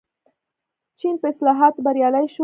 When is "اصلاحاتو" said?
1.31-1.79